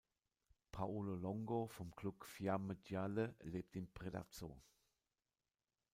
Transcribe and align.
Paolo 0.71 1.15
Longo 1.15 1.67
von 1.67 1.91
Klub 1.95 2.23
"Fiamme 2.25 2.75
Gialle" 2.77 3.35
lebt 3.41 3.75
in 3.75 3.87
Predazzo. 3.93 4.59